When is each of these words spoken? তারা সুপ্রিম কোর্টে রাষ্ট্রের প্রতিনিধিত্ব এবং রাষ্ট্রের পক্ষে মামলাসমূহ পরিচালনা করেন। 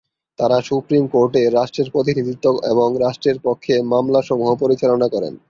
তারা 0.39 0.57
সুপ্রিম 0.61 1.03
কোর্টে 1.07 1.41
রাষ্ট্রের 1.49 1.91
প্রতিনিধিত্ব 1.91 2.45
এবং 2.63 2.87
রাষ্ট্রের 2.99 3.37
পক্ষে 3.43 3.73
মামলাসমূহ 3.83 4.49
পরিচালনা 4.55 5.07
করেন। 5.07 5.33